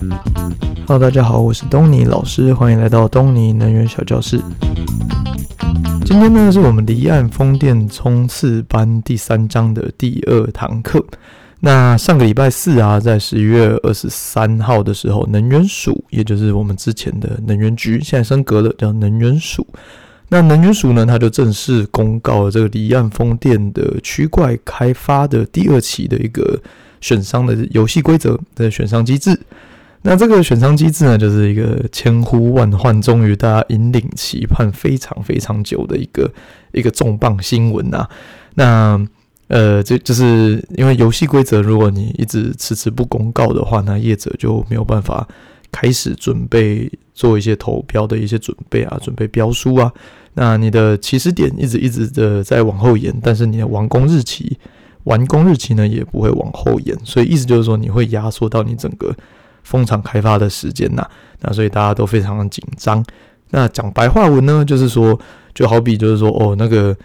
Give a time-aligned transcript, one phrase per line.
[0.00, 4.40] Hello，大家好，我是东尼老师，欢迎来到东尼能源小教室。
[6.06, 11.04] 今天呢，是我们离岸风电冲刺班第三章的第二堂课。
[11.60, 19.66] 那上个礼拜四啊，在十一月二十三号的时候，能源署，也就是我们之前的能源局，现在升格了，叫能源署。
[20.30, 26.58] 那能源署呢，它就正式公告了这个离岸风电的区块开发的第二期的一个
[27.02, 29.38] 选商的游戏规则的选商机制。
[30.02, 36.32] 那这个选仓机制呢，就是一个千呼万唤，终于大家引领期盼非常非常久的一个
[36.72, 38.08] 一个重磅新闻呐。
[38.54, 39.00] 那
[39.48, 45.26] 呃，这就是因为游戏规则，如果你一直迟迟不公告的话，那业者就没有办法
[45.70, 49.92] 开始准备做一些投标的一些准备啊，准备标书啊。
[50.34, 54.56] 那你的起始点一直一直的在往后延，但是你的完工日期
[55.04, 59.14] 完工日期呢也不会往后延，所以意思就是说你会压缩到你整个
[59.62, 61.06] 风场开发的时间呐。
[61.40, 63.04] 那所以大家都非常的紧张。
[63.50, 65.18] 那讲白话文呢，就是说
[65.54, 66.96] 就好比就是说哦那个。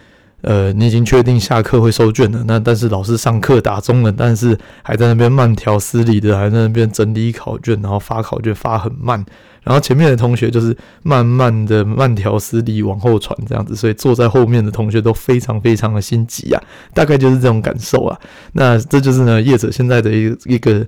[0.41, 9.25] 呃，你已经确定下课会收卷了，那但是老师上课打钟了，但是还在那边慢条斯理的，还在那边整理考卷，然后发考卷发很慢，
[9.63, 16.61] 然后前面的同学就是慢慢的慢条斯理往后传这样子，所以坐在后面的同学都非常非常的心急啊，
[16.93, 18.19] 大概就是这种感受啊。
[18.51, 20.85] 那这就是呢，业者现在的一一个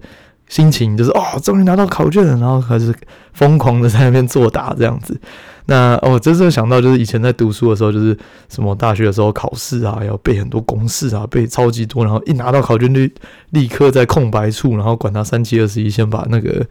[0.48, 2.94] 心情，就是哦，终于拿到考卷了，然后开始
[3.34, 5.20] 疯狂的在那边作答这样子。
[5.70, 8.18] 那哦，真正想到就是以前在读书的时候，就是
[8.48, 13.02] 什么大学的时候考试啊，要背很多公式啊，背超级多，然后一拿到考卷就
[13.50, 16.66] 立刻在空白处，然后管他三七二十一，先把那个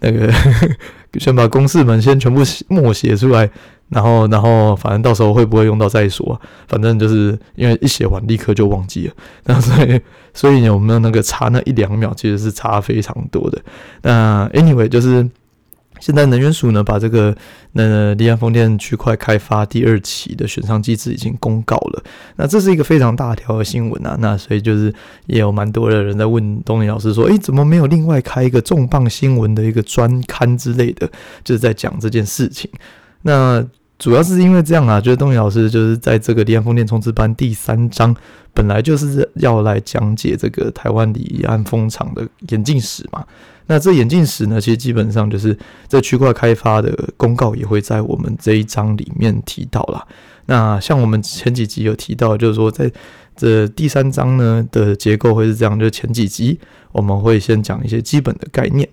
[0.00, 0.30] 那个
[1.18, 3.48] 先把公式们先全部默写出来，
[3.92, 10.00] 然后然后反正到时候会不会用到再说，反正就是因为一写完立刻就忘记了，那所以
[10.34, 13.62] 所以有没有那个差那一两秒，其实是差非常多的。
[14.02, 15.28] 那 anyway 就是。
[16.00, 17.32] 现在能源署呢，把这个
[17.74, 22.02] 那离岸风电区块开发第二期的选商机制已经公告了。
[22.34, 24.16] 那这是一个非常大条的新闻啊。
[24.18, 24.92] 那所以就是
[25.26, 31.08] 也有蛮多的人在问东尼老师说：“诶，怎么没有另外开一个重磅新闻的一个专刊之类的？”
[31.44, 32.68] 就是在讲这件事情。
[33.20, 33.64] 那
[34.02, 38.12] 主要是因为这样啊，就是东尼老师就是在这个离岸风电冲刺班第三章，
[38.52, 43.24] 本来就是要来讲解这个台湾离岸风场的演进史嘛。
[43.66, 50.04] 那这演进史呢，其实基本上就是这区块开发的公告也会在我们这一章里面提到啦。
[50.46, 52.90] 那像我们前几集有提到，就是说在
[53.36, 56.58] 这第三章呢的结构会是这样，就前几集
[56.90, 58.88] 我们会先讲一些基本的概念。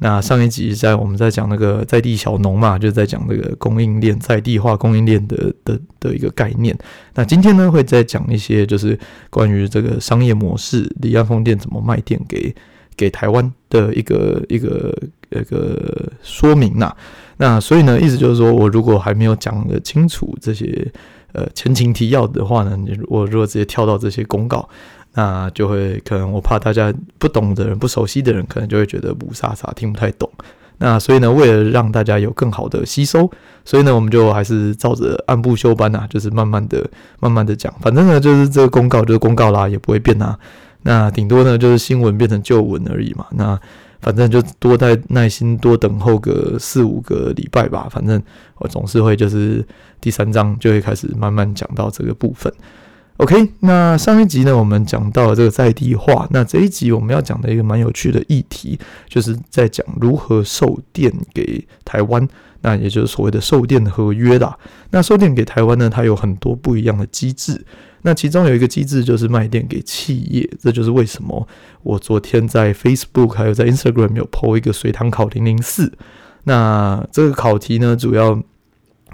[0.00, 6.76] 那上一集在我们在讲那个在地小农嘛，就在讲这个供应链在地化供应链的的的一个概念。
[7.14, 8.98] 那今天呢会再讲一些就是
[9.30, 12.54] 关于这个商业模式，离岸风电怎么卖电给。
[12.96, 14.94] 给台湾的一个一个
[15.30, 16.92] 一个说明呐，
[17.38, 20.86] 那所以呢，意思就是说我如果还没有讲得清楚这些
[21.32, 24.68] 呃前情提要的话呢，你我如果直接跳到这些公告，
[25.14, 30.30] 那就会可能我怕大家不懂的人、不熟悉的人，可能就会觉得雾煞煞听不太懂。
[30.78, 33.30] 那所以呢，为了让大家有更好的吸收，
[33.66, 36.88] 所以呢，我们就还是照着按部就班呐，就是慢慢的、
[37.18, 37.70] 慢慢的讲。
[37.80, 40.38] 反正呢，就是这个公告就是公告啦，也不会变啊。
[40.82, 43.26] 那顶多呢，就是新闻变成旧闻而已嘛。
[43.32, 43.60] 那
[44.00, 47.86] 反正就多待耐心，多等候个四五个礼拜吧。
[47.90, 48.22] 反正
[48.56, 49.62] 我总是会就是
[50.00, 52.50] 第三章就会开始慢慢讲到这个部分。
[53.20, 56.26] OK，那上一集呢，我们讲到了这个在地化。
[56.30, 58.78] 那这一集我们要讲的一个蛮有趣的议题，
[59.10, 62.26] 就是在讲如何售电给台湾。
[62.62, 64.56] 那也就是所谓的售电合约啦。
[64.90, 67.62] 那售电给台湾呢，它有很多不一样的机制。
[68.00, 71.46] 那其中有一个机制就是卖电给企业，这就是为什么
[71.82, 75.92] 我昨天在 Facebook 还有在 Instagram 有 po 一个随堂考零零四。
[76.44, 78.42] 那这个考题呢，主要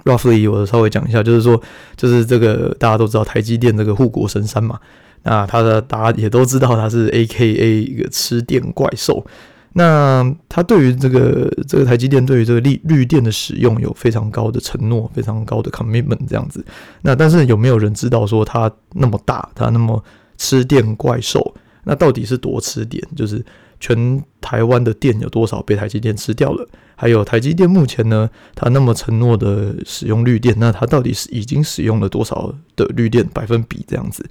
[0.07, 1.61] roughly 我稍微讲一下，就是说，
[1.95, 4.79] 就是这个大家都知道台积电这个护国神山嘛，
[5.23, 9.25] 那它的大家也都知道它是 AKA 一个吃电怪兽。
[9.73, 16.65] 那他对于这个这个台积电对于这个绿绿电的使用有非常高的承诺，非常高的 commitment 这样子。
[17.03, 20.03] 那但是有没有人知道说它那么大，它那么
[20.35, 21.53] 吃电怪兽，
[21.83, 23.03] 那到底是多吃电？
[23.15, 23.43] 就是
[23.79, 26.67] 全台湾的电有多少被台积电吃掉了？
[26.95, 34.27] 还有台积电目前呢，它那么承诺的使用绿电，那它到底是已经使用了多少的绿电百分比这样子？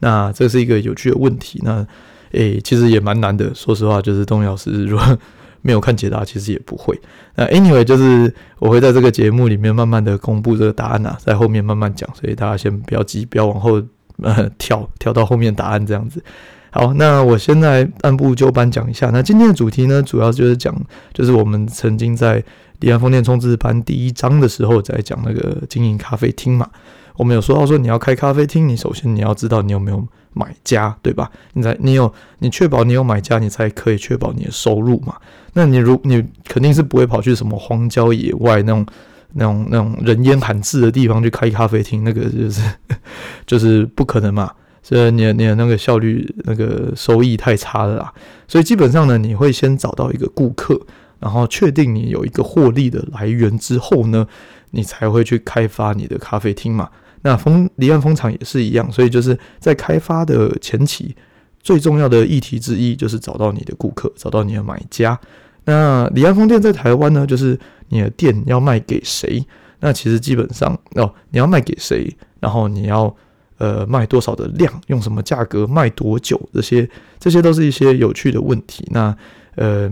[0.00, 1.60] 那这是一个有趣的问题。
[1.64, 1.86] 那
[2.32, 3.54] 诶、其实也蛮难的。
[3.54, 5.18] 说实话，就是东尼老师如果
[5.62, 6.98] 没有看解答，其实也不会。
[7.36, 13.82] 那 anyway，就是我会在这个节目里面慢慢的公布这个答案啊，在后面慢慢讲，所以大家先不要急，不要往后
[14.22, 16.22] 呃跳跳到后面答案这样子。
[16.70, 19.10] 好，那我现在按部就班讲一下。
[19.10, 20.74] 那今天的主题呢，主要就是讲，
[21.14, 22.42] 就是我们曾经在
[22.80, 26.68] 离岸风电冲刺班第一章的时候，在讲那个经营咖啡厅嘛。
[27.16, 31.28] 我们有说到说，你要开咖啡厅，你首先你要知道你有没有买家，对吧？
[31.54, 35.16] 你在你有你确保你有买家，你才可以确保你的收入嘛。
[35.54, 38.86] 那你如你肯定是不会跑去什么荒郊野外那种
[39.32, 42.62] 那种那种人烟罕至的地方去开咖啡厅，那个就是
[43.46, 44.52] 就是不可能嘛。
[44.88, 48.14] 这你你的那个效率、那个收益太差了啦。
[48.46, 50.80] 所以基本上呢，你会先找到一个顾客，
[51.20, 54.26] 然后确定你有一个获利的来源之后呢，
[54.70, 56.88] 你才会去开发你的咖啡厅嘛。
[57.20, 61.14] 那风离岸风场也是一样，所以就是在开发的前期，
[61.60, 65.20] 最重要的议题之一就是找到你的顾客，找到你的买家。
[65.66, 67.60] 那离岸风电在台湾呢，就是
[67.90, 69.44] 你的店要卖给谁？
[69.80, 73.14] 那其实基本上哦，你要卖给谁，然后你要。
[73.58, 76.40] 呃，卖多少的量，用什么价格卖多久？
[76.54, 76.88] 这些
[77.18, 78.86] 这些都是一些有趣的问题。
[78.90, 79.14] 那
[79.56, 79.90] 呃，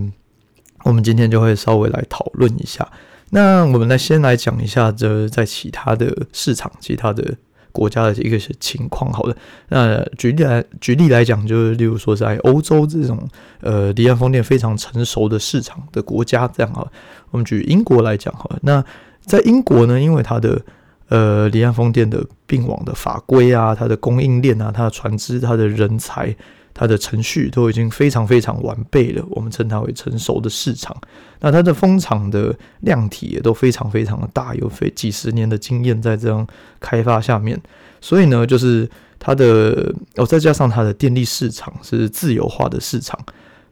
[0.85, 2.89] 我们今天就会稍微来讨论一下。
[3.31, 7.35] 那我们来先来讲一下，这在其他的市场、其他的
[7.73, 9.13] 国家的一个情况。
[9.13, 9.37] 好了，
[9.69, 13.29] 那举例来举例来讲，就是例如说在欧洲这种
[13.61, 16.87] 呃离岸风电非常成熟的市场的国家，这样哈，
[17.33, 18.59] 我们举英国来讲好了。
[18.63, 18.85] 那
[19.23, 20.63] 在英国呢，因为它的
[21.09, 26.35] 呃，离岸风电的并网的法规啊，它的供应链啊，它的船只、它的人才、
[26.75, 29.25] 它的程序都已经非常非常完备了。
[29.31, 30.97] 我们称它为成熟的市场。
[31.39, 36.45] 那它的风场的量体也都非常非常的大，有非几十年的经验在这样
[36.81, 37.57] 开发下面。
[38.01, 43.17] 所以呢，就是它的哦，再加上它的电力市场是自由化的市场。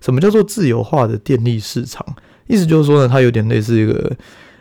[0.00, 2.06] 什么叫做自由化的电力市场？
[2.46, 4.16] 意思就是说呢，它有点类似一个。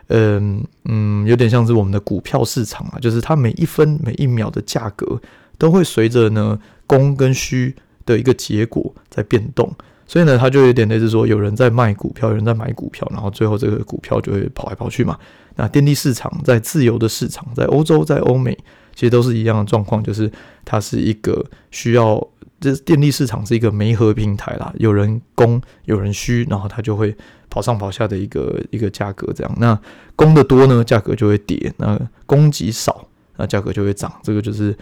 [0.07, 5.19] 嗯嗯，有点像是我们的股票市场啊，就是它每一分每一秒的价格
[5.57, 9.73] 都会随着呢供跟需的一个结果在变动，
[10.05, 15.17] 所以呢，它就有点类似说有人在卖股票，有人在买股票，然后最后这个股票就会跑来跑去嘛。
[15.55, 18.57] 那电力市场在自由的市场，在欧洲，在欧美，
[18.93, 20.29] 其实都是一样的状况，就是
[20.65, 22.27] 它是一个需要。
[22.63, 27.13] 这电力市场是一个媒合平台啦，有人供，有人需，然后它就会
[27.49, 29.53] 跑上跑下的一个一个价格这样。
[29.59, 29.77] 那
[30.15, 33.05] 供的多呢，价格就会跌；那供给少，
[33.35, 34.09] 那价格就会涨。
[34.23, 34.73] 这个就是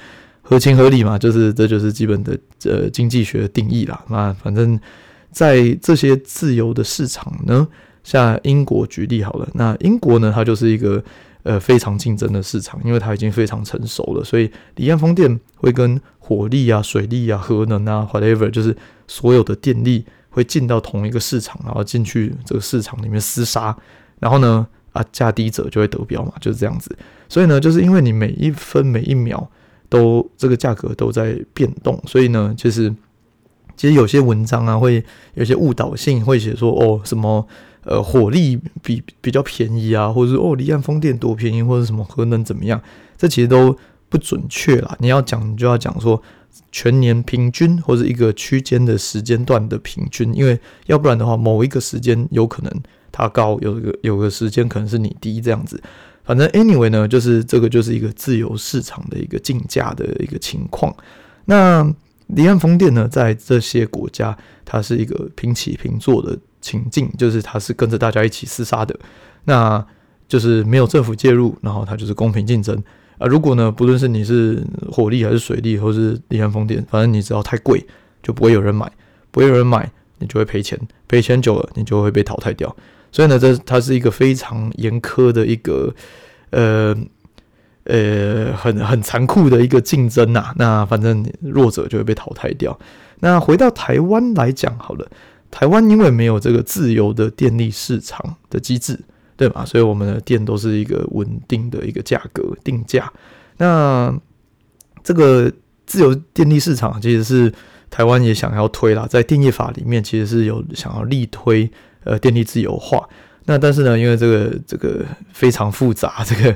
[0.43, 4.05] 合情合理嘛，就是这就是基本的呃经济学的定义啦。
[4.09, 4.79] 那反正
[5.31, 7.67] 在这些自由的市场呢，
[8.03, 11.03] 像英国举例好了，那英国呢，它就是一个。
[11.43, 18.75] 呃，非常竞争的市场，因为它已经非常成熟了，所以离岸风电会跟火力啊、水力啊、核能啊，whatever，就是
[19.07, 23.75] 所有的电力会进到同一个市场，然后进去这个市场里面厮杀，
[24.19, 26.95] 然后呢，啊，价低者就会得标嘛，就是这样子。
[27.27, 29.49] 所以呢，就是因为你每一分每一秒
[29.89, 32.93] 都这个价格都在变动，所以呢，就是
[33.75, 35.03] 其实有些文章啊，会
[35.33, 37.47] 有些误导性，会写说哦什么。
[37.83, 42.79] 呃，火力比比较便宜啊，或者是哦，离岸风电多便宜，或者什么核能怎么样？
[43.17, 43.75] 这其实都
[44.07, 44.95] 不准确啦。
[44.99, 46.21] 你要讲，你就要讲说
[46.71, 52.71] 全年平均或者一个区间的时间段的平均，因为要不然的话，某一个时间有可能
[53.11, 55.81] 它高，有一个有个时间可能是你低这样子。
[56.23, 60.95] 反正 anyway 呢，就是这个就是一个自由市场的一个竞价的一个情况。
[61.45, 61.83] 那
[62.35, 66.37] 离岸风电呢，在这些国家，它是一个平起平坐的。
[66.63, 68.95] 情境就是它是跟着大家一起厮杀的，
[69.45, 69.83] 那
[70.27, 72.77] 就是没有政府介入，然后它就是公平竞争
[73.17, 73.25] 啊。
[73.25, 77.83] 如果呢，不论是你是火力还是水力，或是离岸风电，反正你只要太贵，
[78.21, 78.91] 就不会有人买，
[79.31, 82.75] 不会有人买，你就会赔钱，赔钱久了，你就会被淘汰掉。
[83.11, 85.91] 所以呢，这它是一个非常严苛的一个
[86.51, 86.95] 呃
[87.85, 90.53] 呃很很残酷的一个竞争呐、啊。
[90.57, 92.77] 那反正弱者就会被淘汰掉。
[93.19, 95.07] 那回到台湾来讲，好了。
[95.51, 98.97] 台湾因为没有这个自由的电力市场的机制，
[99.35, 99.65] 对吧？
[99.65, 103.11] 所以我们的电都是一个稳定的一个价格定价。
[103.57, 104.17] 那
[105.03, 105.51] 这个
[105.85, 107.53] 自由电力市场其实是
[107.89, 111.69] 台湾也想要推啦，在电业法里面其实是有想要力推
[112.05, 113.05] 呃电力自由化。
[113.43, 116.55] 那但是呢，因为这个这个非常复杂，这个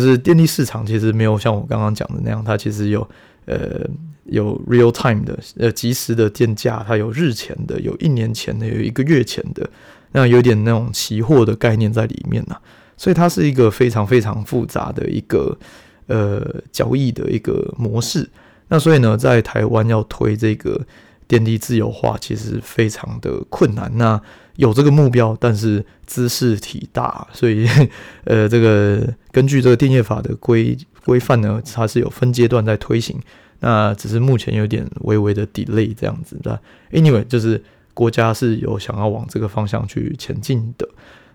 [0.00, 3.06] 是电力市场其实没有像我刚刚讲的那样，它其实有
[3.46, 3.86] 呃。
[4.26, 9.68] 有 real time 的，呃，即时的电价，它有日前的，有一年前的，有一个月前的，
[10.12, 12.56] 那有点那种期货的概念在里面呐，
[12.96, 15.58] 所以它是一个非常非常复杂的一个
[16.06, 18.30] 呃交易的一个模式。
[18.68, 20.80] 那所以呢，在台湾要推这个
[21.26, 23.90] 电力自由化，其实非常的困难。
[23.96, 24.22] 那
[24.56, 27.66] 有这个目标，但是姿势体大，所以
[28.24, 33.18] 呃，这个根据这个电业法的规规范呢，它是有分阶段在推行。
[33.60, 36.60] 那只是目前有点微微的 delay 这样子的。
[36.90, 37.62] Anyway，就是
[37.94, 40.88] 国家是有想要往这个方向去前进的。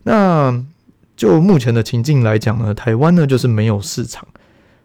[0.04, 0.64] 那
[1.16, 4.28] 就目前的情境来讲呢，台湾呢就是没有市场。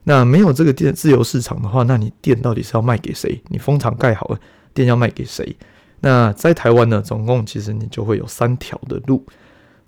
[0.05, 3.41] 那没有这个电自由市场的话，那你电到底是要卖给谁？
[3.49, 4.39] 你风场盖好了，
[4.73, 5.57] 电要卖给谁？
[6.02, 9.25] 那在台湾呢，总共其实你就会有三条的路。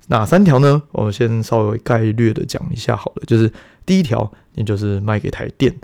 [0.08, 0.82] 哪三条呢？
[0.92, 3.22] 我先稍微概略的讲一下好了。
[3.26, 3.50] 就是
[3.86, 5.74] 第一条，你就是卖给台电，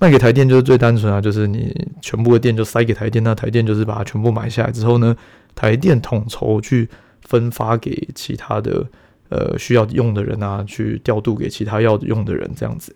[0.00, 5.16] 卖给台电就是最单纯啊，就是你全部的电就塞给台电，那台电就是把它全部买下来之后呢，
[5.54, 6.88] 台电统筹去
[7.22, 8.84] 分发给其他的
[9.28, 12.92] 呃需要用的人啊，去调度给其他要用的人这样子。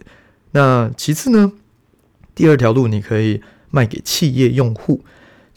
[0.51, 1.53] 那其次呢，
[2.35, 5.05] 第二条路你可以卖给企业用户，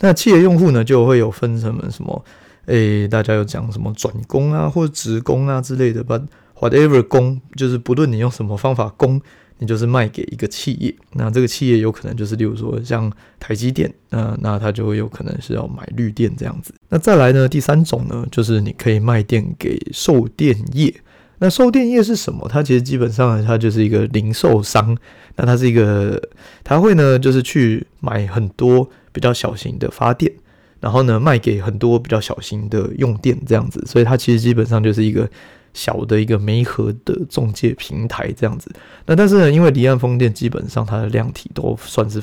[0.06, 2.24] 那企业用户呢就会有分什么什么。
[2.68, 6.20] 诶、大家有讲什么转工啊，或者直供啊之类的吧
[6.60, 9.22] ？Whatever 供，就是不论你用什么方法供，
[9.60, 10.96] 你就是卖给一个企业。
[11.14, 16.74] 那这个企业有可能就是，例如说像台积电，那那它就会有可能是要买绿电这样子。
[16.90, 20.92] 那再来呢，第三种呢，就是你可以卖电给售电业。
[21.40, 22.48] 那售电业是什么？
[22.50, 24.98] 它其实基本上它就是一个零售商。
[25.36, 26.22] 那它是一个，
[26.64, 30.32] 它会呢，就是去买很多比较小型的发电。
[30.80, 35.28] 然后呢，卖给很多比较小型的用电这样子，所以它其实基本上就是一个
[35.74, 38.72] 小的一个媒合的中介平台这样子。
[39.06, 42.22] 那但是呢，因为离岸风电基本上它的量体都算是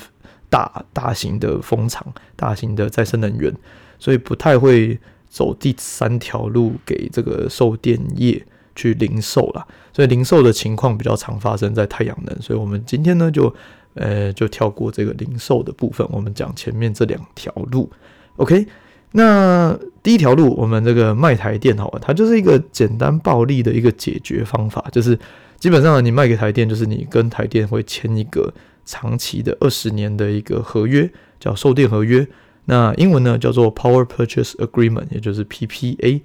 [0.48, 3.52] 大大型的风场、大型的再生能源，
[3.98, 4.96] 所以不太会
[5.28, 8.40] 走第三条路给这个售电业
[8.74, 9.66] 去零售啦。
[9.92, 13.54] 所以零售的情况比较常发生在太阳能，所以我们今天呢就
[13.94, 17.90] 呃就跳过这个零售的部分，我们讲前面这两条路。
[18.36, 18.66] OK，
[19.12, 25.18] 那第一条路，我们这个卖台电好了，它就是一个简单暴力的一个解决方法，就是
[25.58, 28.50] 基本上你卖给台电，就是你跟台电会签一个
[28.86, 32.26] 长期的二十年的一个合约，叫售电合约。
[32.64, 36.22] 那英文呢叫做 Power Purchase Agreement，也就是 PPA。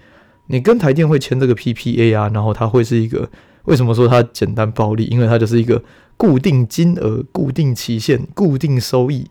[0.48, 3.30] 你跟台电会签这个 PPA 啊，然后它会是一个，
[3.66, 5.06] 为什么说它简单暴利？
[5.06, 5.82] 因为它就是一个
[6.18, 9.28] 固定金额、固定期限、固定收益，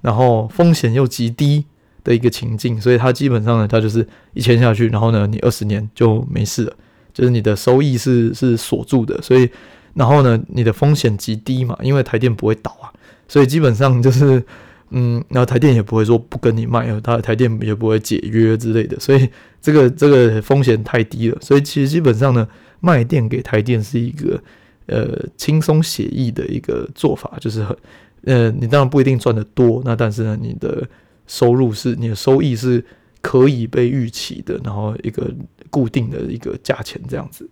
[0.00, 1.66] 然后风险又极低。
[2.02, 6.72] 的一个情境，所以它基本上呢，它就是一签下去，然后呢，你二十年就没事了，
[7.12, 9.46] 就是你的收益是是锁住的，所以
[9.92, 12.88] 然后呢，你的风险极低嘛，因为台电不会倒啊，
[13.28, 14.42] 所以基本上就是
[14.90, 19.28] 嗯，然后台电也不会说不跟你卖，它台电也不会解约之类的，所以
[19.60, 22.46] 这个这个风险太低了，所以其实基本上呢，
[22.80, 24.42] 卖电给台电是一个
[24.86, 27.76] 呃轻松写意的一个做法，就是很
[28.24, 30.86] 呃，你当然不一定赚得多，那但是呢，你的
[31.26, 32.84] 收入是你的收益是
[33.20, 35.32] 可以被预期的，然后一个
[35.70, 37.48] 固定的一个价钱这样子。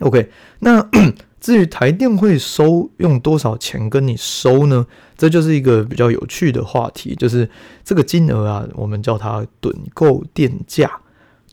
[0.00, 0.86] OK，那
[1.40, 4.86] 至于台电会收用多少钱跟你收呢？
[5.16, 7.48] 这就是一个比较有趣的话题，就是
[7.84, 10.90] 这个金额啊，我们叫它趸购电价。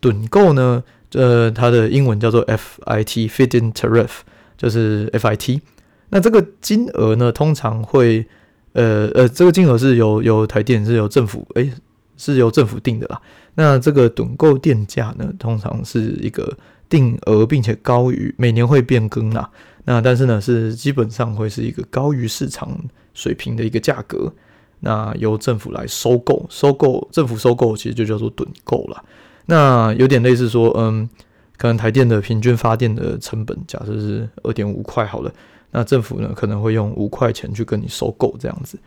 [0.01, 4.09] 趸购呢，呃，它的英文叫做 FIT（Feed-in Tariff），
[4.57, 5.61] 就是 FIT。
[6.09, 8.27] 那这个金额呢，通常会。
[8.75, 11.71] 呃呃，这个金额是由由台电是由政府诶，
[12.17, 13.21] 是由政府定的啦。
[13.53, 16.57] 那这个趸购电价呢，通常是一个
[16.89, 19.47] 定额，并且高于每年会变更啦。
[19.85, 22.77] 那但是呢，是基本上会是一个高于市场
[23.13, 24.31] 水平的一个价格。
[24.79, 29.03] 那由政府来收购，收购政府收购其实就叫做趸购啦。
[29.45, 31.09] 那有点类似说，嗯，
[31.57, 35.31] 可能台电的平均发电的成本，假设是二点五块好了。
[35.71, 38.77] 那政府呢，可能会用五块钱去跟你收购这样子，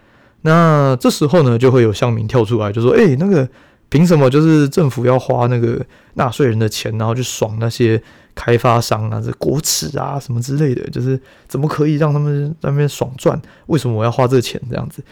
[0.43, 3.49] 那这时候呢，就会有乡民跳出来就说：“诶，那个
[3.89, 8.03] 凭什么就是政府要花那个纳税人的钱，然后去爽那些
[8.35, 13.41] 开发商啊，这国耻啊什么之类的，就是怎么可以让他们在那边爽赚？
[13.67, 15.03] 为什么我要花这钱这样子？”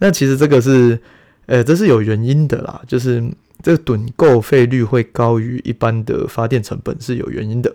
[0.00, 1.00] 那其实这个是，
[1.46, 3.22] 呃，这是有原因的啦，就是
[3.62, 7.72] 这个趸购费率会高于一般的发电成本是有原因的。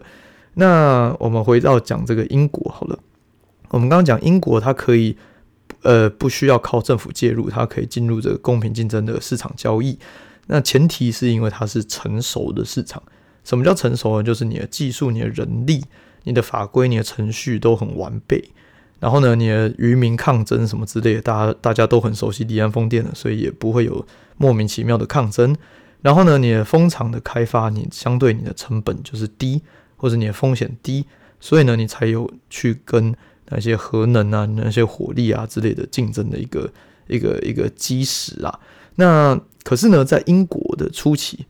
[0.56, 3.00] 那我们回到讲这个英国好了。
[3.70, 5.16] 我们刚刚讲英国，它可以，
[5.84, 9.98] 呃，不需要靠政府介入，它可以进入这个公平竞争的市场交易。
[10.50, 13.01] 那前提是因为它是成熟的市场。
[13.44, 14.24] 什么叫成熟呢？
[14.24, 15.84] 就是你的技术、你的人力、
[16.24, 18.44] 你的法规、你的程序都很完备。
[19.00, 24.06] 然后呢，你的渔民抗争什么之类的，大家大家都很熟悉离岸风电的，所以也不会有
[24.38, 25.56] 莫名其妙的抗争。
[26.01, 29.62] 然后呢，你的风场的开发，你相对你的成本就是低，
[29.96, 31.06] 或者你的风险低，
[31.39, 33.15] 所以呢，你才有去跟。
[33.51, 36.72] 那些核能啊，那些火力啊之类的竞争的一个
[37.08, 38.60] 一个一个基石啊。
[39.00, 41.46] 那可是呢，在英国的初期，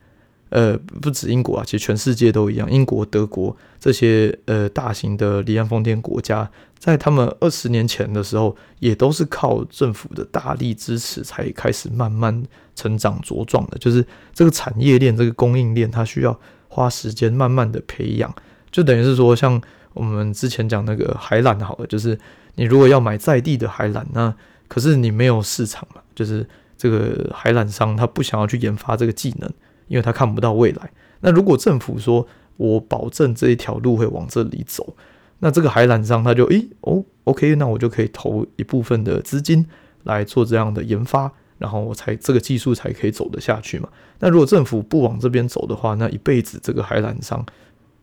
[0.50, 2.70] 呃，不止英国啊，其实全世界都一样。
[2.70, 12.40] 英国、德国这些呃大型的离岸风电国家，在他们二十年前的时候，也都是靠政府的大力支持，才开始慢慢
[12.76, 13.76] 成长茁壮的。
[13.78, 16.38] 就是这个产业链、这个供应链，它需要
[16.68, 18.32] 花时间慢慢的培养。
[18.70, 19.60] 就等于是说，像
[19.92, 22.16] 我们之前讲那个海缆，好了，就是
[22.54, 24.32] 你如果要买在地的海缆，那
[24.68, 26.46] 可是你没有市场嘛，就是
[26.80, 29.50] 这个海缆商他不想要去研发这个技能。
[29.90, 30.88] 因为他看不到未来。
[31.18, 32.24] 那如果政府说
[32.56, 34.94] 我保证这一条路会往这里走，
[35.40, 39.66] 那这个海缆商他就诶哦，OK，那我就可以投一部分的资金
[40.04, 43.88] 来做这样的研发，然后我才这个技术才可以走得下去嘛。
[44.20, 47.44] 那如果政府不往这边走的话，那一辈子这个海缆商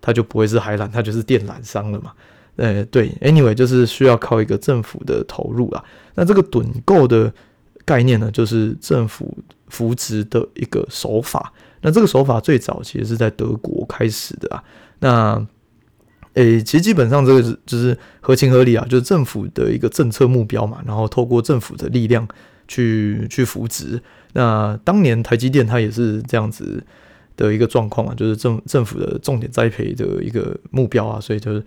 [0.02, 2.12] 他就不会是海缆，他就是电缆商了嘛。
[2.58, 5.82] 呃，对，Anyway，就是需要靠一个政府的投入啊。
[6.16, 7.32] 那这个趸购的
[7.88, 9.38] 概念呢，就是政府
[9.70, 11.54] 扶植的一个手法。
[11.80, 14.62] 那这个手法最早其实是在德国开始的啊。
[15.00, 15.48] 那，
[16.34, 22.28] 诶、其实基本上这个是就是合情合理啊，就是政府的一个政策目标嘛，然后透过政府的力量
[22.68, 24.02] 去去扶植。
[24.34, 26.84] 那当年台积电它也是这样子
[27.38, 31.64] 的一个状况啊，就是政政府的重点栽培的一个目标啊，所以就是。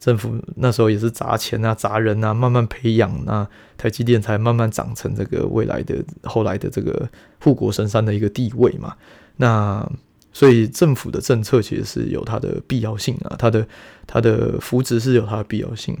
[0.00, 3.48] 政府那时候也是砸钱啊、砸人啊，慢慢培养，那
[3.78, 7.08] 台积电才慢慢长成这个未来的、后来的这个
[7.40, 8.94] 护国神山的一个地位嘛。
[9.36, 9.90] 那
[10.30, 13.66] 所以政府的政策其实是有它的必要性啊，它的
[14.06, 15.96] 它的扶植是有它的必要性。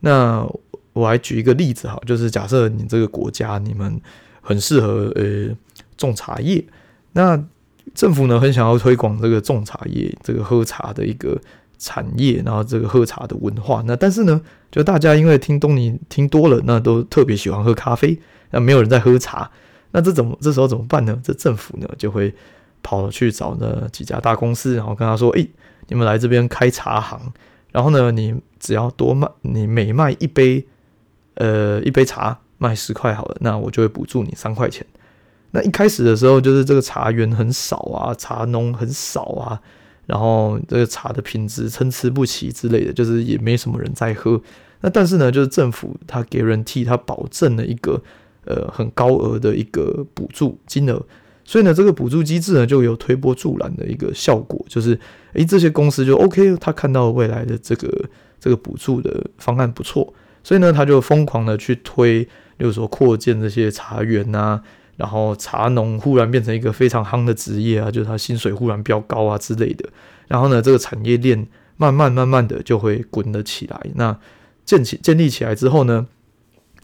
[0.00, 0.48] 那
[0.94, 4.00] 我还举一个例子哈，就是假设你这个国家你们
[4.40, 5.54] 很适合呃
[5.98, 6.64] 种茶叶，
[7.12, 7.38] 那
[7.94, 11.38] 政府呢很想要推广这个种茶叶、这个喝茶的一个。
[11.82, 18.16] 产业，然后这个喝茶的文化，那但是呢，就大家因为听东尼听多了，那都特别喜欢喝咖啡，
[18.52, 19.50] 那没有人在喝茶，
[19.90, 21.20] 那这怎么这时候怎么办呢？
[21.24, 22.32] 这政府呢就会
[22.84, 25.44] 跑去找那几家大公司，然后跟他说：“哎，
[25.88, 27.20] 你们来这边开茶行，
[27.72, 30.64] 然后呢，你只要多卖，你每卖一杯，
[31.34, 34.86] 呃，一杯茶卖十块好了，那我就会补助你三块钱。
[35.50, 39.60] 那一开始的时候，就是这个茶园很少啊，茶农很少啊。”
[40.12, 44.38] 然后这个茶的品质参差不齐之类的，就是也没什么人在喝。
[44.82, 47.98] 那但是呢，就是政府他给人替他保证了一个
[48.44, 51.02] 呃很高额的一个补助金额，
[51.46, 55.00] 所以呢，这个补助机制呢就有推波助澜的一个效果，就是
[55.32, 58.04] 诶这些公司就 OK，他看到未来的这个
[58.38, 60.12] 这个补助的方案不错，
[60.44, 62.18] 所以呢他就疯狂的去推，
[62.58, 64.62] 例如说扩建这些茶园啊。
[64.96, 69.88] 然后茶农忽然变成一个非常夯的职业啊，就是他薪水忽然飙高啊之类的。
[70.28, 73.80] 然后呢，这个产业链慢慢慢慢的就会滚了起来。
[73.94, 74.16] 那
[74.64, 76.06] 建起建立起来之后呢，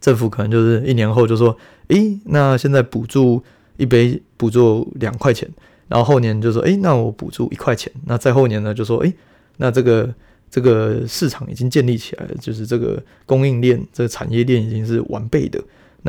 [0.00, 1.56] 政府可能就是一年后就说，
[1.88, 3.42] 诶，那现在补助
[3.76, 5.48] 一杯补助两块钱。
[5.88, 7.90] 然后后年就说，诶，那我补助一块钱。
[8.04, 9.14] 那再后年呢，就说，诶，
[9.56, 10.12] 那这个
[10.50, 15.58] 这个市场已经建立起来了，就是这个供应链这个产业链已经是完备的。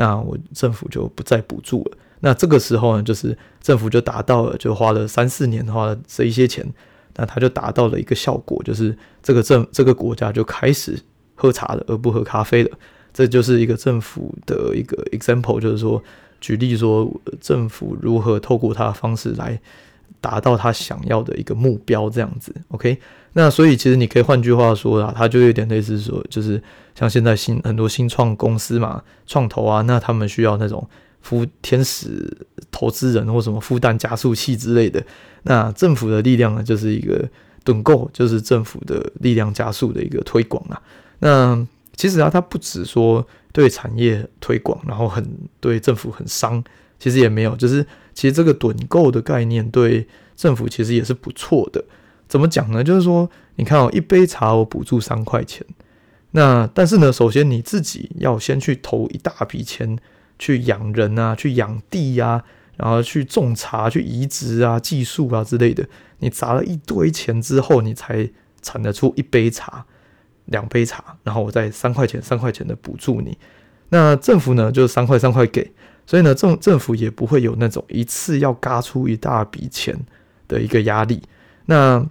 [0.00, 1.98] 那我政府就不再补助了。
[2.20, 6.66] 那这个时候呢，就是政府就达到了，就花了三四年花了这一些钱，
[7.16, 10.98] 那他就达到了一个效果，就是这个政这个国家就开始
[11.34, 12.70] 喝茶了，而不喝咖啡了。
[13.12, 16.02] 这就是一个政府的一个 example，就是说
[16.40, 17.06] 举例说
[17.38, 19.60] 政府如何透过他的方式来
[20.20, 22.54] 达到他想要的一个目标，这样子。
[22.68, 22.98] OK。
[23.32, 26.60] 那所以其实你可以换句话说啊，他就有点类似说，就是
[26.96, 30.84] 像现在新很多新创公司嘛，创投啊，那他们需要那种
[31.24, 32.36] 孵天使
[32.72, 35.00] 投资人或什么孵蛋加速器之类的。
[35.44, 37.24] 那政府的力量呢，就是一个
[37.64, 40.82] 趸购，就是政府的力量加速的一个推广啊。
[41.20, 45.24] 那其实啊，它不止说对产业推广，然后很
[45.60, 46.60] 对政府很伤，
[46.98, 51.84] 其实也没有，就是其实这个趸购的概念对政府其实也是不错的。
[52.28, 52.84] 怎么讲呢？
[52.84, 55.66] 就是说，你看哦，一杯茶我补助三块钱，
[56.30, 59.98] 那但是呢，首先你自己要先去投一大笔钱
[60.38, 62.44] 去养人啊，去养地呀、啊，
[62.76, 65.88] 然后去种茶、去移植啊、技术啊之类的，
[66.20, 68.30] 你砸了一堆钱之后，你才
[68.62, 69.84] 产得出一杯茶、
[70.44, 73.36] 两杯茶，然后我再三块钱、三块钱的补助你。
[73.88, 75.72] 那政府呢，就三块三块给，
[76.10, 79.96] 所以呢，政政府也不会有那种一次要嘎出一大笔钱
[80.48, 81.22] 的一个压力。
[81.66, 82.04] 那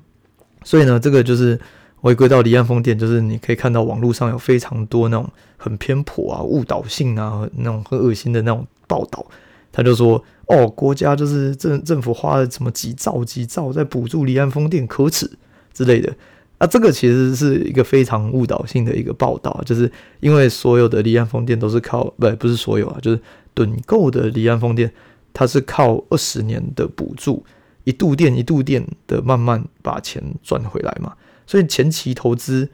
[0.63, 1.59] 所以呢，这个就是
[1.97, 9.25] 回归到离岸风电，就是你可以看到网络上有非常多那种很偏颇啊、误导性啊、那种很恶心的那种报道。
[9.69, 15.29] 他就说：“哦，国家就是政政府花了什么几兆几兆在补助离岸风电，可耻
[15.73, 16.15] 之类的。”
[16.57, 23.19] 啊，这个其实是一个非常误导性的一个报道，就是因为所有的离岸风电都是靠不不是所有啊，就是
[23.55, 24.91] 趸购的离岸风电，
[25.33, 27.45] 它是靠二十年的补助。
[27.85, 31.15] 一度电一度电的慢慢把钱赚回来嘛。
[31.47, 32.69] 所以前期投资，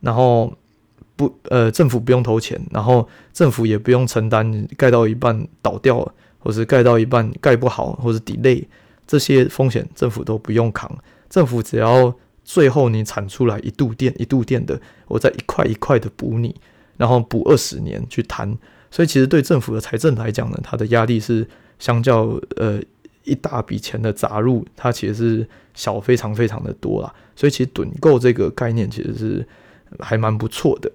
[0.00, 0.52] 然后
[1.16, 8.64] 不呃政府不用投钱，然后政府也不用承担盖到一半倒掉了，或是盖到一半盖不好，或者 delay
[9.06, 10.90] 这些风险，政府都不用扛。
[11.30, 16.54] 政府只要最后你产出来一度电一度电的，我再一块一块的补你，
[16.98, 18.58] 然后补二十年去谈。
[18.90, 21.46] 所以其实对政府的财政来讲呢，它的压力是
[21.78, 22.80] 相较呃。
[23.24, 29.46] 一大笔钱的砸入，它其实是小非常非常的多啦，所以其实趸购这个概念其实是
[29.98, 30.90] 还蛮不错的。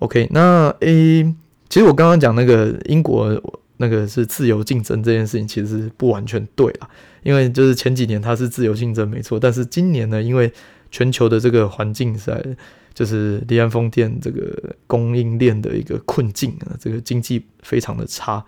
[0.00, 1.24] OK，那 A，
[1.70, 3.42] 其实我刚刚讲那个英国
[3.78, 6.88] 那个是自由竞争这件事情，其实不完全对啦，
[7.22, 10.52] 因为就是前几年它是自由竞争没错，但是今年呢，因为
[10.90, 12.44] 全球的这个环境在
[12.94, 18.42] 就是离岸风电这个供应链的一个困境啊，这个经济非常的差。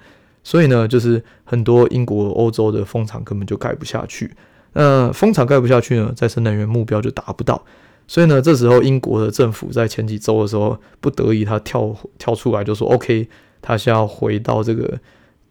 [0.45, 4.33] 所以呢，就是很多英国、欧洲的风场根本就盖不下去。
[4.75, 7.61] 那风场盖不下去呢，再生能源目标就达不到。
[8.07, 13.29] 所以呢，这时候英国的政府在前几周的时候，不得已他跳跳出来就说：“OK，
[13.61, 14.97] 他是要回到这个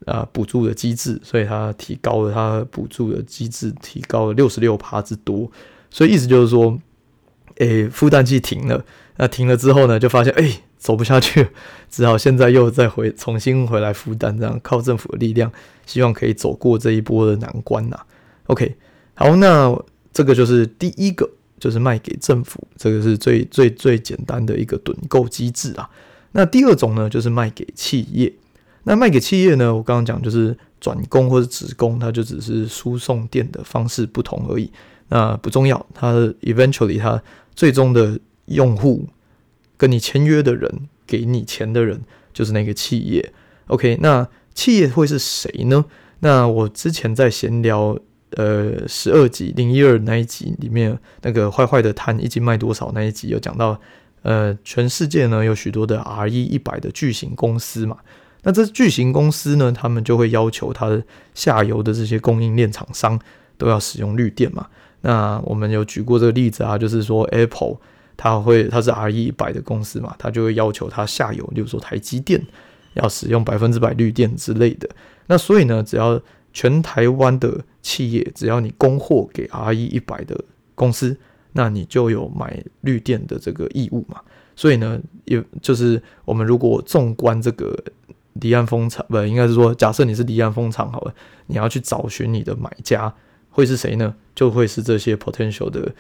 [0.05, 5.51] 啊补助的机制，所以他提高了他补助的机制，提高了六十六趴之多。
[5.89, 6.79] 所以意思就是说，
[7.57, 8.83] 诶、孵蛋器停了。
[9.17, 10.59] 那停了之后呢，就发现诶。
[10.77, 11.47] 走不下去，
[11.89, 15.51] 只好现在又再回重新回来孵蛋，这样靠政府的力量，
[15.87, 17.97] 希望可以走过这一波的难关呐。
[18.45, 18.75] OK，
[19.15, 19.75] 好，那
[20.13, 21.27] 这个就是第一个，
[21.59, 25.89] 就是卖给政府，这个是最最最简单的一个趸购机制啊。
[26.33, 28.31] 那第二种呢，就是卖给企业。
[28.83, 34.69] 那卖给企业呢，我刚刚讲就是转供或者直供，它就只是输送电的方式不同而已。
[35.07, 37.19] 那不重要，它 eventually 它
[37.55, 39.07] 最终的用户。
[39.77, 43.33] 跟你签约的人，给你钱的人就是那个企业。
[43.67, 45.83] OK，那企业会是谁呢？
[46.19, 47.99] 那我之前在闲聊，
[48.37, 53.77] 呃，十二集零一二那一集里面，那个坏坏的摊一斤卖多少那一集有讲到，
[54.21, 57.97] 呃，全世界呢有许多的 RE 一百的巨型公司嘛。
[58.43, 63.19] 那这巨型公司呢，他们就会要求它下游的这些供应链厂商
[63.57, 64.67] 都要使用绿电嘛。
[65.05, 67.77] 那我们有举过这个例子啊，就是说 Apple。
[68.17, 72.41] 它会，它是 RE 一百的公司嘛，它就会要求它下游，例如说台积电
[72.93, 74.89] 要使用百分之百绿电之类的。
[75.27, 76.17] 那所以呢，只要
[76.53, 80.41] 全台湾的企业，只要你供货给 RE 一百的
[80.75, 81.17] 公司，
[81.51, 84.21] 那你就有买绿电的这个义务嘛。
[84.55, 87.77] 所以呢，也就是我们如果纵观这个
[88.35, 91.13] 离岸风场，不，应该是说，假设你是离岸风场好了，
[91.47, 93.13] 你要去找寻你的买家
[93.49, 94.15] 会是谁呢？
[94.35, 95.91] 就会是这些 potential 的。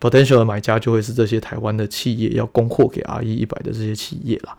[0.00, 4.54] potential 的买家就会是这些台湾的企业要供货给 RE 一百的这些企业啦。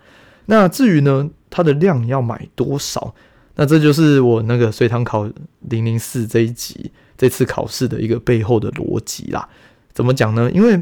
[0.48, 3.14] 那至于呢，它的量要买多少？
[3.56, 9.48] 那这就是我那个随堂考零零四这一集这次考试的一个背后的逻辑啦。
[9.94, 10.50] 怎么讲呢？
[10.52, 10.82] 因为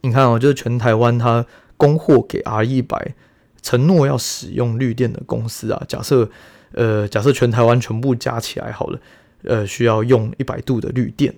[0.00, 1.44] 你看哦，就是全台湾它
[1.76, 3.14] 供货给 RE 一百，
[3.62, 6.28] 承诺要使用绿电的公司啊，假设
[6.72, 8.98] 呃，假设全台湾全部加起来好了，
[9.44, 11.34] 呃，需要用一百度的绿电。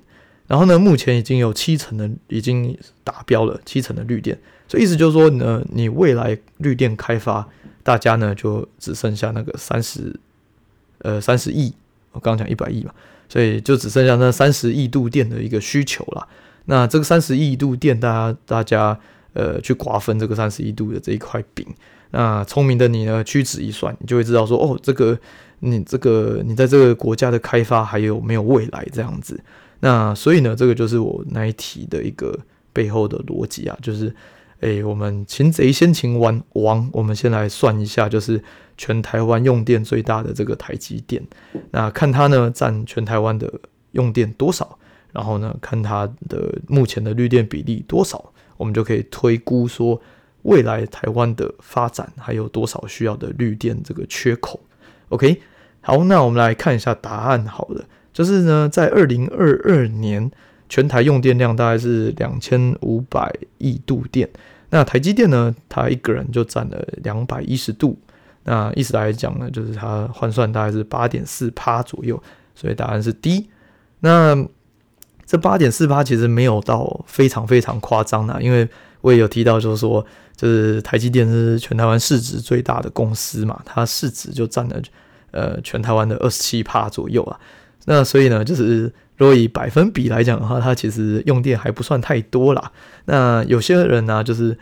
[0.48, 4.38] 然后呢，目前已经有七成的已经达标了，七成的绿电，
[4.68, 7.48] 所以意思就是说呢，你未来绿电开发，
[7.82, 10.14] 大家呢就只剩下那个三十，
[10.98, 11.72] 呃三十亿，
[12.10, 12.92] 我刚刚讲一百亿嘛，
[13.30, 16.28] 所以就只剩下那三十亿度电的一个需求了。
[16.66, 19.00] 那这个三十亿度电，大家大家
[19.32, 21.66] 呃去瓜分这个三十一度的这一块饼，
[22.10, 25.18] 那聪明的你呢，屈指一算，你就会知道说，哦，这个
[25.60, 29.40] 你这个你在这个国家的开发还有没有未来这样子。
[29.80, 32.38] 那所以呢，这个就是我那一题的一个
[32.72, 34.14] 背后的逻辑啊，就是，
[34.60, 38.40] 诶、我们擒贼先擒王，王，我们先来算一下，就是
[38.76, 41.20] 全台湾用电最大的这个台积电，
[41.72, 43.52] 那看它呢占全台湾的
[43.90, 44.78] 用电多少，
[45.12, 48.31] 然后呢看它的目前的绿电比例多少，
[48.62, 50.00] 我们就可以推估说
[50.42, 54.60] 未来台湾的发展还有多少需要的绿电这个缺口。
[55.08, 55.42] OK，
[55.80, 57.84] 好，那我们来看一下答案，好了。
[58.12, 60.30] 就是呢，在二零二二年，
[60.68, 64.30] 全台用电量大概是两千五百亿度电。
[64.70, 67.98] 那台积电呢，它一个人就占了两百一十度。
[68.44, 72.22] 那意思来讲呢，就是它换算大概是八点四趴左右。
[72.54, 73.48] 所以答案是 D。
[74.00, 74.36] 那
[75.32, 78.68] 这八点四八其实没有到非常非常夸张的，因为
[79.00, 80.04] 我也有提到，就是说，
[80.36, 84.76] 就是台积电是全台湾市值最大的公司嘛，它市值就占了
[85.30, 87.40] 呃全台湾的二十七趴左右啊。
[87.86, 92.70] 那所以呢，就是如果以百分比来讲的话，它其实用电还不算太多啦。
[93.06, 94.54] 那有些人呢、就是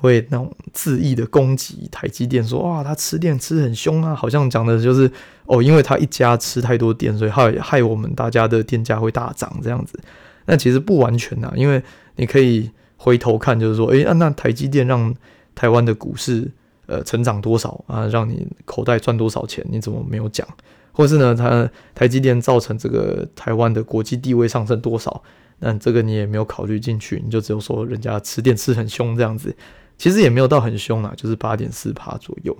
[0.00, 5.10] 会那种恣意的攻击台积电，说哇，他吃电吃很凶啊，好像讲的就是
[5.46, 9.98] 哦，因为他一家吃太多电，所以害害我们大家的电价会大涨这样子。
[10.44, 11.82] 那其实不完全呐，因为
[12.16, 15.14] 你可以回头看，就是说，诶，那台积电让
[15.54, 16.50] 台湾的股市
[16.86, 20.46] 呃成长多少啊，让你口袋赚多少钱，你怎么没有讲？
[20.92, 25.22] 或是呢，它台积电造成这个台湾的国际地位上升多少？
[25.58, 29.54] 那这个你也没有考虑进去，你就只有说人家吃电吃很凶这样子。
[29.98, 32.56] 其实也没有到很凶啦，就是八点四趴左右。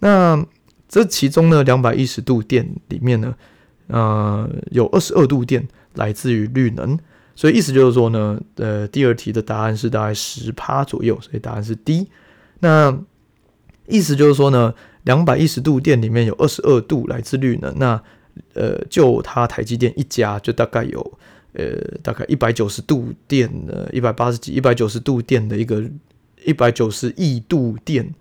[0.00, 0.44] 那
[0.86, 3.34] 这其中呢，两百一十度电里面呢，
[3.86, 6.98] 呃，有二十二度电来自于绿能，
[7.34, 12.08] 所以意思就是说呢，呃，第二题的答案是大概十趴左右，所以答案是 D。
[12.60, 12.96] 那
[13.86, 18.00] 意思就是说呢，两百一十度电里面有二十二度来自绿能，那
[18.52, 21.18] 呃，就它台积电一家就大概有
[21.54, 25.82] 呃大概一百九十度电的一百八十几一百九十度电的一个。
[26.44, 28.14] 一百九十亿度电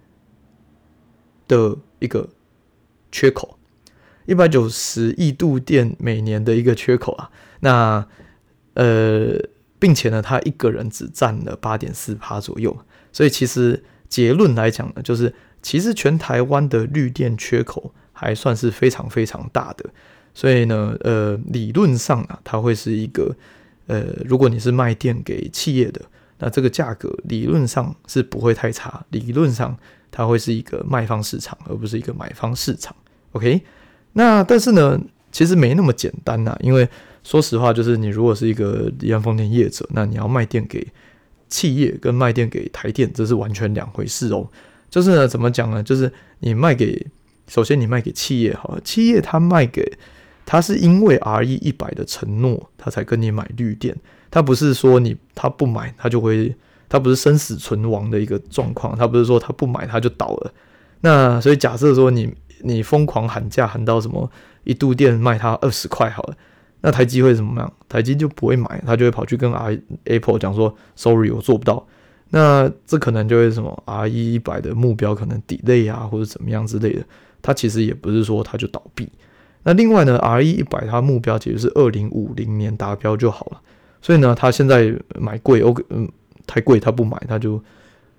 [1.47, 2.29] 的一个
[3.12, 3.57] 缺口，
[4.25, 8.07] 一百九十亿度电每年的一个缺口啊，那
[8.75, 9.38] 呃，
[9.77, 12.75] 并且呢，他一个人只占了八点四趴左右，
[13.12, 19.89] 所以其实结论来讲呢，就是其实全台湾的绿电缺口还算是非常非常大的，
[20.33, 23.36] 所以呢，呃，理论上啊，它会是一个
[23.88, 26.01] 呃，如果你是卖电给企业的。
[26.43, 29.73] 那这个价格理论上是不会太差，理论上
[30.12, 32.93] 它会是一个卖方市场，而不是一个买方市场。
[33.32, 33.62] OK，
[34.12, 34.99] 那但是呢，
[35.32, 36.86] 其实没那么简单呐，因为
[37.23, 40.86] 说实话，就是你如果是一个离岸风电业者，那你要卖电给
[41.47, 44.45] 企业跟卖电给台电，这是完全两回事哦。
[44.89, 45.82] 就是呢，怎么讲呢？
[45.82, 47.08] 就是你卖给，
[47.47, 49.97] 首先你卖给企业好了，企业它卖给
[50.45, 53.95] 它是因为 RE 一百的承诺，它才跟你买绿电。
[54.33, 56.55] 他不是说你他不买他就会，
[56.89, 60.51] 他不是生死存亡的一个状况，他不是说他不买他就倒了。
[61.01, 64.27] 那所以假设说你你疯狂喊价喊到什么
[64.63, 66.35] 一度电卖他二十块好了，
[66.81, 67.71] 那台积会怎么样？
[67.87, 71.85] 台积就不会买，他就会跑去跟 R Apple 讲说，Sorry 我做不到。
[72.31, 77.03] 那这可能就会什么 RE 一百的目标可能 delay 啊或者怎么样之类的。
[77.43, 79.07] 他其实也不是说他就倒闭。
[79.61, 83.61] 那另外呢，RE 一百它目标其实是二零五零年达标就好了。
[84.03, 86.07] 所以呢，他现在买贵，OK，嗯，
[86.45, 87.63] 太贵他不买，他就，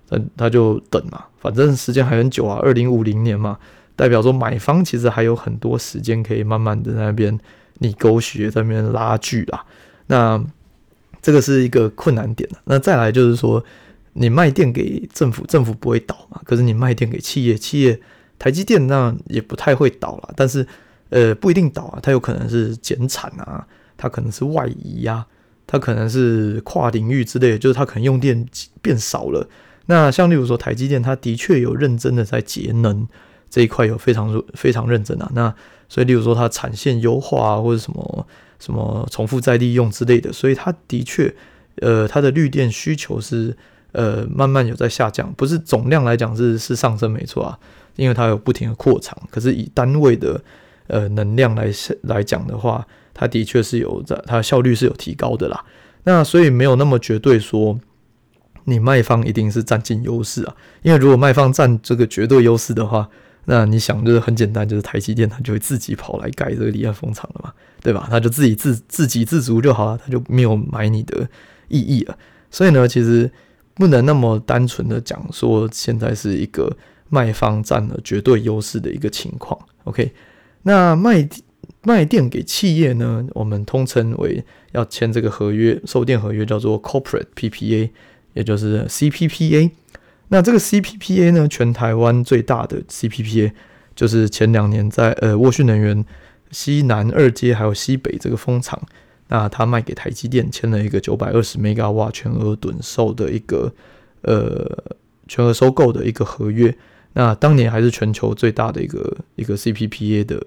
[0.09, 3.59] 嗯，他就等嘛，反正时间还很久啊，二零五零年嘛，
[3.95, 7.39] 代表说买方其实还有很多时间可以慢慢的那边
[7.77, 9.63] 你勾血，在那边拉锯啊。
[10.07, 10.43] 那
[11.21, 12.49] 这个是一个困难点。
[12.63, 13.63] 那再来就是说，
[14.13, 17.99] 你卖电给政府，政府不会倒嘛，可是你卖电给企业，企业
[18.39, 20.65] 台积电那也不太会倒了，但是
[21.09, 25.25] 呃不一定倒啊，它有可能是减产啊，它可能是外移呀、
[25.67, 28.45] 它可能是跨领域之类的，就是它可能用电
[28.81, 29.47] 变少了。
[29.87, 33.07] 那像例如说台积电，它的确有认真的在节能
[33.49, 35.31] 这一块有非常非常认真啊。
[35.33, 35.53] 那
[35.89, 38.27] 所以例如说它产线优化啊，或者什么
[38.59, 41.33] 什么重复再利用之类的，所以它的确
[41.77, 43.55] 呃它的绿电需求是
[43.91, 47.59] 呃慢慢有在下降，不是总量来讲是是上升没错啊，
[47.95, 49.17] 因为它有不停的扩厂。
[49.31, 50.39] 可是以单位的
[50.87, 51.71] 呃能量来
[52.03, 52.85] 来讲的话。
[53.15, 55.65] 它的确是有在，它效率是有提高的啦。
[56.03, 57.79] 那所以没有那么绝对说，
[58.65, 60.55] 你卖方一定是占尽优势啊。
[60.83, 63.09] 因为如果卖方占这个绝对优势的话，
[63.45, 68.07] 那你想就是很简单，就是台积电它就会自己跑来盖这个离岸风场了嘛，对吧？
[68.11, 71.27] 它就自己自自给自足就好了，它就没有买你的
[71.69, 72.15] 意义了。
[72.51, 73.31] 所以呢，其实
[73.73, 76.71] 不能那么单纯的讲说现在是一个
[77.09, 79.59] 卖方占了绝对优势的一个情况。
[79.85, 80.13] OK，
[80.61, 81.27] 那卖。
[81.87, 87.91] 卖电给企业呢，我们通称为要签这个合约，售电合约叫做 Corporate PPA，
[88.33, 89.69] 也就是 CPPA。
[90.29, 93.51] 那这个 CPPA 呢，全台湾最大的 CPPA
[93.95, 96.03] 就是前两年在呃沃旭能源
[96.49, 98.81] 西南二街还有西北这个风场，
[99.27, 103.71] 那他卖给台积电签了一个九百二十兆瓦全额趸售的一个
[104.23, 104.95] 呃
[105.27, 106.75] 全额收购的一个合约。
[107.13, 110.43] 那当年还是全球最大的一个一个 CPPA 的。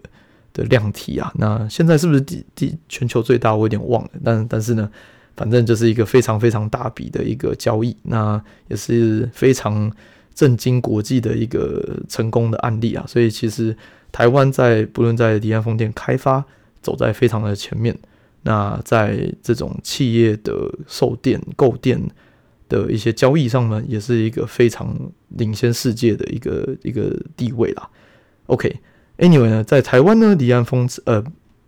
[0.58, 3.54] 的量体啊，那现在是不是第第全球最大？
[3.54, 4.90] 我有点忘了，但但是呢，
[5.36, 9.90] 反正就是一个非常非常大笔的一个交易，那也是非常
[10.34, 13.04] 震惊国际的一个成功的案例啊。
[13.06, 13.76] 所以其实
[14.10, 16.44] 台湾在不论在离岸风电开发
[16.82, 17.96] 走在非常的前面，
[18.42, 20.52] 那在这种企业的
[20.88, 22.02] 售电购电
[22.68, 24.92] 的一些交易上呢，也是一个非常
[25.28, 27.88] 领先世界的一个一个地位啦。
[28.46, 28.76] OK。
[29.18, 31.22] Anyway 呢，在台湾呢，离岸风呃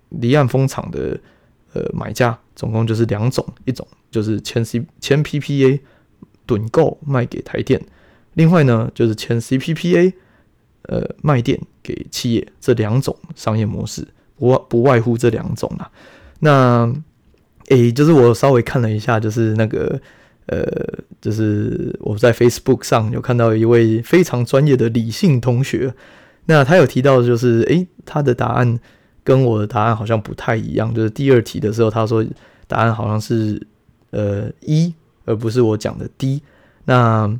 [0.08, 1.18] 离岸风场的
[1.72, 5.80] 呃买家总共就是两种，一种就是签 C 签 PPA
[6.46, 7.80] 趸购卖给台电，
[8.34, 10.12] 另外呢，就是签 CPPA，
[10.82, 15.90] 呃，卖电给企业这两种商业模式，不不外乎这两种啦。
[16.40, 16.92] 那
[17.68, 20.00] 诶、就是我稍微看了一下，就是那个
[20.46, 20.64] 呃，
[21.20, 25.94] 就是我在 Facebook 上有看到一位非常专业的理性同学，
[26.46, 28.78] 那他有提到，就是诶、他的答案
[29.22, 32.24] 跟我的答案好像不太一样，就是第二题的时候，他说
[32.66, 33.66] 答案好像是
[34.10, 34.94] 呃一。
[35.26, 36.42] 而不是我讲的 D，
[36.86, 37.30] 那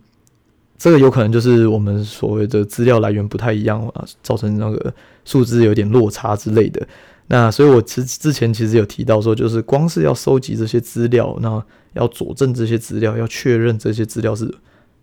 [0.79, 6.87] 这个有可能就是我们所谓的资料来源不太一样啊，造成那个数字有点落差之类的。
[7.27, 11.61] 那所以我之之前其实有提到说，就是光是要收集这些资料，那
[11.95, 14.55] 要佐证这些资料，要确认这些资料是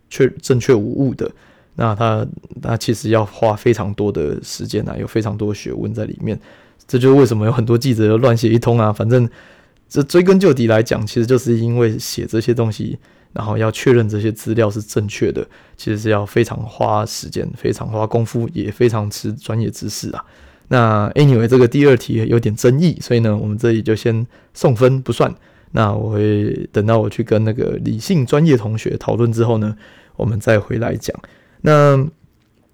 [0.09, 1.29] 确正确无误的，
[1.77, 2.27] 那他
[2.61, 6.37] 那其实要花非常多的时间啊，有非常多学问在里面。
[6.85, 9.29] 这就是为什么有很多记者乱写一通啊，反正。
[9.89, 12.99] 这追根究底来讲，其实就是因为写这些东西，
[13.31, 20.25] 然后要确认这些资料是正确的，其实是要非常花时间、非常花功夫，也非常吃专业知识啊。
[20.67, 25.33] 那 anyway，这个第二题有点争议，所以呢，我们这里就先送分不算。
[25.71, 29.73] 那我会等到我去跟那个理性专业同学讨论之后呢，
[30.17, 31.17] 我们再回来讲。
[31.67, 31.97] 那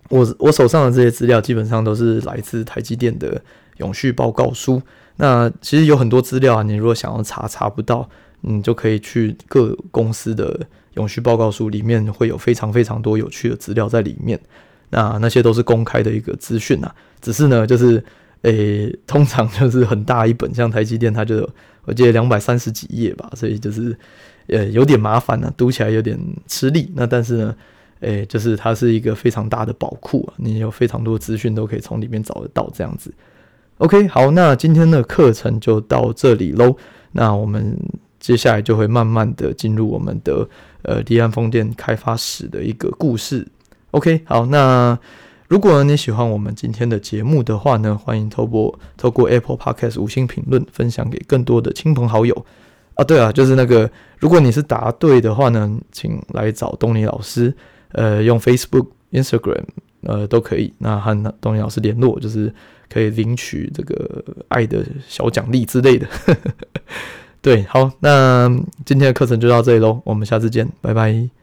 [0.10, 3.42] 我我手上的这些资料基本上都是来自台积电的
[3.78, 4.80] 永续报告书。
[5.16, 8.08] 那其实有很多资料啊，你如果想要查查不到，
[8.42, 10.60] 你就可以去各公司的
[10.94, 14.40] 永续报告书里面，会有非常非常多有趣的资料在里面。
[14.92, 18.04] 那那些都是公开的一个资讯啊，只是呢，就是
[18.44, 21.50] 诶、通常就是很大一本，像台积电，它就
[21.86, 23.98] 我记得两百三十几页吧，所以就是
[24.48, 26.92] 呃有点麻烦呢、啊，读起来有点吃力。
[26.96, 27.56] 那但是呢，
[28.04, 33.14] 诶、就是它是一个非常大的宝库啊，你有非常多资讯都可以从里面找得到这样子。
[33.80, 36.76] OK，好，那今天的课程就到这里喽。
[37.12, 37.78] 那我们
[38.20, 40.48] 接下来就会慢慢的进入我们的
[40.84, 43.48] 呃离岸风电开发史的一个故事。
[43.92, 44.98] OK，好，那
[45.48, 52.46] 如果你喜欢我们今天的节目的话呢，欢迎透过透过 Apple Podcast 五星评论，分享给更多的亲朋好友。
[52.96, 53.90] 啊，对啊，就是那个，
[54.20, 57.52] 如果你是答对的话呢，请来找东尼老师，
[57.94, 59.64] 呃，用 Facebook、Instagram，
[60.02, 60.74] 呃，都可以。
[60.78, 62.54] 那和东尼老师联络，就是。
[62.90, 66.08] 可以领取这个爱的小奖励之类的，
[67.42, 68.48] 对，好，那
[68.86, 71.43] 今天的课程就到这里喽，我们下次见，拜拜。